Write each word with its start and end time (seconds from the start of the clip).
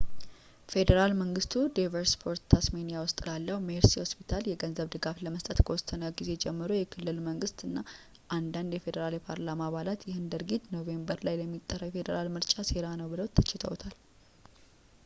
ፌዴራል 0.71 1.11
መንግስቱ 1.19 1.51
ዴቨንፖርት 1.77 2.41
ታስሜኒያ 2.53 3.01
ውስጥ 3.03 3.17
ላለው 3.27 3.57
ሜርሴይ 3.67 4.01
ሆስፒታል 4.03 4.47
የገንዘብ 4.51 4.87
ድጋፍን 4.95 5.25
ለመስጠት 5.27 5.59
ከወሰነ 5.67 6.09
ጊዜ 6.21 6.29
ጀምሮ 6.45 6.71
የክልል 6.79 7.19
መንግስት 7.29 7.59
እና 7.67 7.77
አንዳንድ 8.39 8.73
ፌዴራል 8.87 9.15
የፓርላማ 9.19 9.61
አባላት 9.69 10.07
ይህንን 10.09 10.33
ድርጊት 10.35 10.65
ኖቬምበር 10.77 11.21
ላይ 11.29 11.37
ለሚጠራው 11.43 11.89
የፌዴራል 11.91 12.29
ምርጫ 12.37 12.55
ሴራ 12.71 12.87
ነው 13.03 13.09
ብለው 13.15 13.29
ተችተውታል 13.39 13.95